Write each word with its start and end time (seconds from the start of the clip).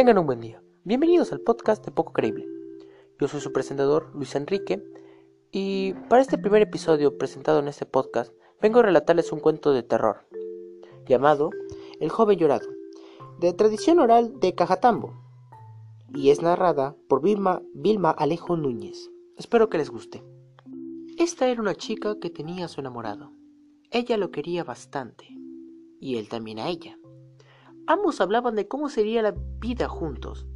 Tengan 0.00 0.16
un 0.16 0.24
buen 0.24 0.40
día. 0.40 0.62
Bienvenidos 0.82 1.30
al 1.30 1.42
podcast 1.42 1.84
de 1.84 1.92
Poco 1.92 2.14
Creíble. 2.14 2.46
Yo 3.18 3.28
soy 3.28 3.42
su 3.42 3.52
presentador, 3.52 4.10
Luis 4.14 4.34
Enrique, 4.34 4.82
y 5.52 5.92
para 6.08 6.22
este 6.22 6.38
primer 6.38 6.62
episodio 6.62 7.18
presentado 7.18 7.58
en 7.58 7.68
este 7.68 7.84
podcast, 7.84 8.32
vengo 8.62 8.78
a 8.78 8.84
relatarles 8.84 9.30
un 9.30 9.40
cuento 9.40 9.74
de 9.74 9.82
terror, 9.82 10.26
llamado 11.04 11.50
El 12.00 12.08
joven 12.08 12.38
llorado, 12.38 12.66
de 13.40 13.52
tradición 13.52 13.98
oral 13.98 14.40
de 14.40 14.54
Cajatambo, 14.54 15.12
y 16.14 16.30
es 16.30 16.40
narrada 16.40 16.96
por 17.06 17.20
Vilma, 17.20 17.60
Vilma 17.74 18.10
Alejo 18.10 18.56
Núñez. 18.56 19.10
Espero 19.36 19.68
que 19.68 19.76
les 19.76 19.90
guste. 19.90 20.24
Esta 21.18 21.46
era 21.46 21.60
una 21.60 21.74
chica 21.74 22.16
que 22.18 22.30
tenía 22.30 22.64
a 22.64 22.68
su 22.68 22.80
enamorado. 22.80 23.32
Ella 23.90 24.16
lo 24.16 24.30
quería 24.30 24.64
bastante, 24.64 25.26
y 26.00 26.16
él 26.16 26.30
también 26.30 26.58
a 26.58 26.70
ella. 26.70 26.96
Ambos 27.90 28.20
hablaban 28.20 28.54
de 28.54 28.68
cómo 28.68 28.88
sería 28.88 29.20
la 29.20 29.34
vida 29.58 29.88
juntos. 29.88 30.46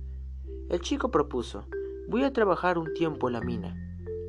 El 0.69 0.81
chico 0.81 1.11
propuso, 1.11 1.67
voy 2.07 2.23
a 2.23 2.33
trabajar 2.33 2.79
un 2.79 2.95
tiempo 2.95 3.27
en 3.27 3.33
la 3.33 3.41
mina. 3.41 3.77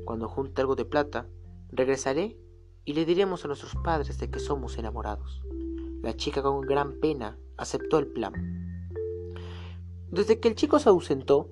Cuando 0.05 0.27
junte 0.27 0.61
algo 0.61 0.75
de 0.75 0.85
plata, 0.85 1.29
regresaré 1.69 2.35
y 2.83 2.93
le 2.93 3.05
diremos 3.05 3.45
a 3.45 3.47
nuestros 3.47 3.75
padres 3.75 4.17
de 4.17 4.31
que 4.31 4.39
somos 4.39 4.79
enamorados. 4.79 5.43
La 6.01 6.15
chica 6.15 6.41
con 6.41 6.61
gran 6.61 6.99
pena 6.99 7.37
aceptó 7.57 7.99
el 7.99 8.07
plan. 8.07 8.33
Desde 10.09 10.39
que 10.39 10.47
el 10.47 10.55
chico 10.55 10.79
se 10.79 10.89
ausentó, 10.89 11.51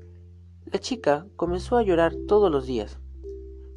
la 0.65 0.79
chica 0.79 1.27
comenzó 1.35 1.77
a 1.77 1.83
llorar 1.83 2.15
todos 2.27 2.49
los 2.49 2.65
días, 2.65 2.97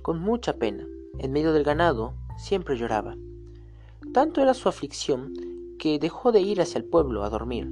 con 0.01 0.19
mucha 0.19 0.55
pena. 0.55 0.87
En 1.19 1.31
medio 1.31 1.53
del 1.53 1.63
ganado 1.63 2.15
siempre 2.39 2.79
lloraba. 2.79 3.17
Tanto 4.15 4.41
era 4.41 4.55
su 4.55 4.67
aflicción 4.71 5.35
que 5.79 5.99
dejó 5.99 6.33
de 6.33 6.41
ir 6.41 6.61
hacia 6.61 6.79
el 6.79 6.85
pueblo 6.85 7.25
a 7.25 7.31
dormir. 7.31 7.71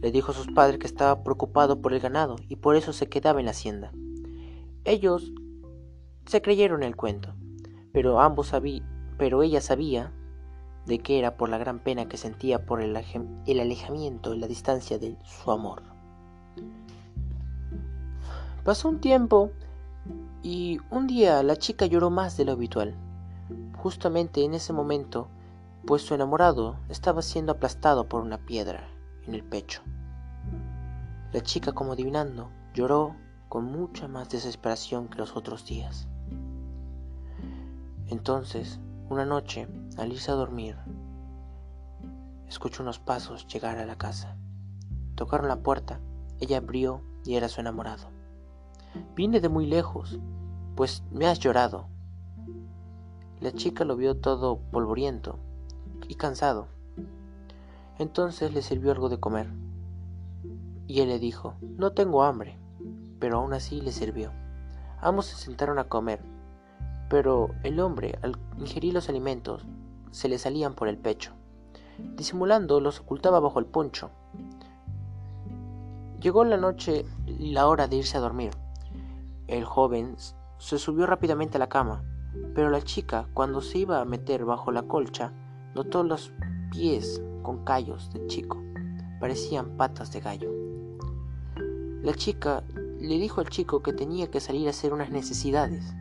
Le 0.00 0.10
dijo 0.10 0.32
a 0.32 0.34
sus 0.34 0.48
padres 0.48 0.78
que 0.78 0.86
estaba 0.86 1.22
preocupado 1.22 1.80
por 1.80 1.92
el 1.92 2.00
ganado 2.00 2.36
y 2.48 2.56
por 2.56 2.76
eso 2.76 2.92
se 2.92 3.08
quedaba 3.08 3.40
en 3.40 3.46
la 3.46 3.52
hacienda. 3.52 3.92
Ellos 4.84 5.32
se 6.26 6.42
creyeron 6.42 6.82
el 6.82 6.96
cuento, 6.96 7.34
pero 7.92 8.20
ambos 8.20 8.52
pero 9.16 9.42
ella 9.42 9.60
sabía 9.60 10.12
de 10.86 10.98
que 10.98 11.18
era 11.18 11.36
por 11.36 11.48
la 11.48 11.58
gran 11.58 11.80
pena 11.80 12.08
que 12.08 12.16
sentía 12.16 12.64
por 12.64 12.80
el, 12.80 12.96
el 13.46 13.60
alejamiento 13.60 14.34
y 14.34 14.38
la 14.38 14.46
distancia 14.46 14.98
de 14.98 15.16
su 15.24 15.50
amor. 15.50 15.82
Pasó 18.64 18.88
un 18.88 19.00
tiempo 19.00 19.50
y 20.42 20.78
un 20.90 21.06
día 21.06 21.42
la 21.42 21.56
chica 21.56 21.86
lloró 21.86 22.10
más 22.10 22.36
de 22.36 22.44
lo 22.44 22.52
habitual. 22.52 22.94
Justamente 23.76 24.44
en 24.44 24.54
ese 24.54 24.72
momento 24.72 25.28
pues 25.86 26.02
su 26.02 26.14
enamorado 26.14 26.80
estaba 26.88 27.22
siendo 27.22 27.52
aplastado 27.52 28.08
por 28.08 28.20
una 28.20 28.38
piedra 28.38 28.88
en 29.24 29.34
el 29.34 29.44
pecho. 29.44 29.82
La 31.32 31.40
chica, 31.42 31.72
como 31.72 31.92
adivinando, 31.92 32.50
lloró 32.74 33.14
con 33.48 33.66
mucha 33.66 34.08
más 34.08 34.28
desesperación 34.28 35.06
que 35.06 35.18
los 35.18 35.36
otros 35.36 35.64
días. 35.64 36.08
Entonces, 38.08 38.80
una 39.08 39.24
noche, 39.24 39.68
al 39.96 40.10
irse 40.10 40.32
a 40.32 40.34
dormir, 40.34 40.76
escuchó 42.48 42.82
unos 42.82 42.98
pasos 42.98 43.46
llegar 43.46 43.78
a 43.78 43.86
la 43.86 43.96
casa. 43.96 44.36
Tocaron 45.14 45.46
la 45.46 45.62
puerta, 45.62 46.00
ella 46.40 46.58
abrió 46.58 47.02
y 47.24 47.36
era 47.36 47.48
su 47.48 47.60
enamorado. 47.60 48.10
Vine 49.14 49.40
de 49.40 49.48
muy 49.48 49.66
lejos, 49.66 50.18
pues 50.74 51.04
me 51.12 51.28
has 51.28 51.38
llorado. 51.38 51.86
La 53.40 53.52
chica 53.52 53.84
lo 53.84 53.94
vio 53.94 54.16
todo 54.16 54.58
polvoriento 54.72 55.38
y 56.08 56.14
cansado. 56.14 56.68
Entonces 57.98 58.52
le 58.52 58.62
sirvió 58.62 58.92
algo 58.92 59.08
de 59.08 59.20
comer. 59.20 59.48
Y 60.86 61.00
él 61.00 61.08
le 61.08 61.18
dijo, 61.18 61.54
no 61.60 61.92
tengo 61.92 62.22
hambre, 62.22 62.58
pero 63.18 63.38
aún 63.38 63.52
así 63.52 63.80
le 63.80 63.92
sirvió. 63.92 64.32
Ambos 65.00 65.26
se 65.26 65.36
sentaron 65.36 65.78
a 65.78 65.84
comer, 65.84 66.20
pero 67.08 67.50
el 67.62 67.80
hombre, 67.80 68.18
al 68.22 68.36
ingerir 68.58 68.94
los 68.94 69.08
alimentos, 69.08 69.64
se 70.10 70.28
le 70.28 70.38
salían 70.38 70.74
por 70.74 70.88
el 70.88 70.98
pecho. 70.98 71.32
Disimulando, 72.16 72.80
los 72.80 73.00
ocultaba 73.00 73.40
bajo 73.40 73.58
el 73.58 73.66
poncho. 73.66 74.10
Llegó 76.20 76.44
la 76.44 76.56
noche 76.56 77.04
y 77.26 77.52
la 77.52 77.68
hora 77.68 77.88
de 77.88 77.96
irse 77.96 78.16
a 78.16 78.20
dormir. 78.20 78.50
El 79.48 79.64
joven 79.64 80.16
se 80.58 80.78
subió 80.78 81.06
rápidamente 81.06 81.56
a 81.56 81.60
la 81.60 81.68
cama, 81.68 82.02
pero 82.54 82.70
la 82.70 82.82
chica, 82.82 83.28
cuando 83.34 83.60
se 83.60 83.78
iba 83.78 84.00
a 84.00 84.04
meter 84.04 84.44
bajo 84.44 84.72
la 84.72 84.82
colcha, 84.82 85.32
Notó 85.76 86.02
los 86.02 86.32
pies 86.70 87.20
con 87.42 87.62
callos 87.62 88.10
del 88.14 88.26
chico. 88.28 88.62
Parecían 89.20 89.76
patas 89.76 90.10
de 90.10 90.20
gallo. 90.20 90.50
La 92.02 92.14
chica 92.14 92.64
le 92.98 93.18
dijo 93.18 93.42
al 93.42 93.50
chico 93.50 93.82
que 93.82 93.92
tenía 93.92 94.30
que 94.30 94.40
salir 94.40 94.68
a 94.68 94.70
hacer 94.70 94.94
unas 94.94 95.10
necesidades, 95.10 95.94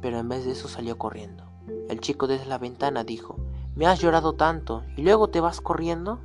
pero 0.00 0.18
en 0.18 0.30
vez 0.30 0.46
de 0.46 0.52
eso 0.52 0.68
salió 0.68 0.96
corriendo. 0.96 1.44
El 1.90 2.00
chico 2.00 2.26
desde 2.26 2.46
la 2.46 2.56
ventana 2.56 3.04
dijo, 3.04 3.36
me 3.76 3.86
has 3.86 4.00
llorado 4.00 4.32
tanto 4.32 4.82
y 4.96 5.02
luego 5.02 5.28
te 5.28 5.42
vas 5.42 5.60
corriendo. 5.60 6.20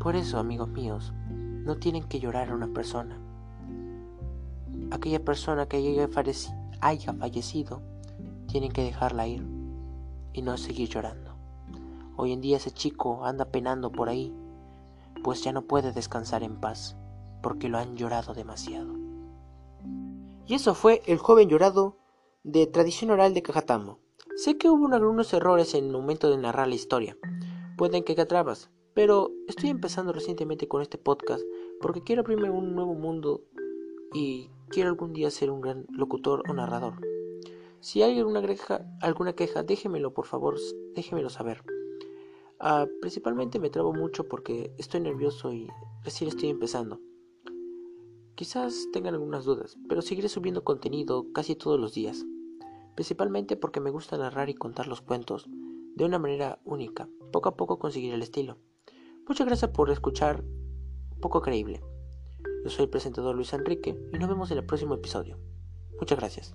Por 0.00 0.16
eso, 0.16 0.40
amigos 0.40 0.70
míos, 0.70 1.12
no 1.30 1.76
tienen 1.76 2.02
que 2.02 2.18
llorar 2.18 2.50
a 2.50 2.56
una 2.56 2.66
persona. 2.66 3.16
Aquella 4.90 5.24
persona 5.24 5.66
que 5.66 5.76
haya 5.76 6.08
fallecido, 6.08 7.80
tienen 8.48 8.72
que 8.72 8.82
dejarla 8.82 9.28
ir 9.28 9.61
y 10.32 10.42
no 10.42 10.56
seguir 10.56 10.88
llorando. 10.88 11.36
Hoy 12.16 12.32
en 12.32 12.40
día 12.40 12.58
ese 12.58 12.70
chico 12.70 13.24
anda 13.24 13.46
penando 13.46 13.90
por 13.90 14.08
ahí, 14.08 14.34
pues 15.22 15.42
ya 15.42 15.52
no 15.52 15.62
puede 15.62 15.92
descansar 15.92 16.42
en 16.42 16.60
paz, 16.60 16.96
porque 17.42 17.68
lo 17.68 17.78
han 17.78 17.96
llorado 17.96 18.34
demasiado. 18.34 18.94
Y 20.46 20.54
eso 20.54 20.74
fue 20.74 21.02
El 21.06 21.18
joven 21.18 21.48
llorado 21.48 21.96
de 22.42 22.66
tradición 22.66 23.10
oral 23.10 23.34
de 23.34 23.42
Cajatambo. 23.42 24.00
Sé 24.36 24.58
que 24.58 24.68
hubo 24.68 24.92
algunos 24.92 25.32
errores 25.32 25.74
en 25.74 25.86
el 25.86 25.92
momento 25.92 26.30
de 26.30 26.38
narrar 26.38 26.68
la 26.68 26.74
historia, 26.74 27.16
pueden 27.76 28.04
que 28.04 28.20
atrabas, 28.20 28.70
pero 28.94 29.30
estoy 29.48 29.70
empezando 29.70 30.12
recientemente 30.12 30.68
con 30.68 30.82
este 30.82 30.98
podcast 30.98 31.42
porque 31.80 32.02
quiero 32.02 32.20
abrirme 32.22 32.50
un 32.50 32.74
nuevo 32.74 32.94
mundo 32.94 33.42
y 34.12 34.50
quiero 34.68 34.90
algún 34.90 35.12
día 35.12 35.30
ser 35.30 35.50
un 35.50 35.60
gran 35.60 35.86
locutor 35.90 36.42
o 36.48 36.52
narrador. 36.52 37.11
Si 37.82 38.00
hay 38.00 38.16
alguna 38.16 38.40
queja, 38.42 38.86
alguna 39.00 39.32
queja 39.32 39.64
déjemelo 39.64 40.14
por 40.14 40.26
favor, 40.26 40.56
déjemelo 40.94 41.30
saber. 41.30 41.64
Ah, 42.60 42.86
principalmente 43.00 43.58
me 43.58 43.70
trabo 43.70 43.92
mucho 43.92 44.28
porque 44.28 44.72
estoy 44.78 45.00
nervioso 45.00 45.52
y 45.52 45.66
recién 46.04 46.28
estoy 46.28 46.50
empezando. 46.50 47.00
Quizás 48.36 48.86
tengan 48.92 49.14
algunas 49.14 49.44
dudas, 49.44 49.76
pero 49.88 50.00
seguiré 50.00 50.28
subiendo 50.28 50.62
contenido 50.62 51.26
casi 51.32 51.56
todos 51.56 51.80
los 51.80 51.92
días. 51.92 52.24
Principalmente 52.94 53.56
porque 53.56 53.80
me 53.80 53.90
gusta 53.90 54.16
narrar 54.16 54.48
y 54.48 54.54
contar 54.54 54.86
los 54.86 55.00
cuentos 55.00 55.48
de 55.96 56.04
una 56.04 56.20
manera 56.20 56.60
única. 56.64 57.08
Poco 57.32 57.48
a 57.48 57.56
poco 57.56 57.80
conseguiré 57.80 58.14
el 58.14 58.22
estilo. 58.22 58.58
Muchas 59.26 59.44
gracias 59.44 59.72
por 59.72 59.90
escuchar 59.90 60.44
Poco 61.20 61.42
Creíble. 61.42 61.82
Yo 62.62 62.70
soy 62.70 62.84
el 62.84 62.90
presentador 62.90 63.34
Luis 63.34 63.52
Enrique 63.54 63.98
y 64.12 64.18
nos 64.20 64.28
vemos 64.28 64.52
en 64.52 64.58
el 64.58 64.66
próximo 64.66 64.94
episodio. 64.94 65.40
Muchas 65.98 66.16
gracias. 66.16 66.54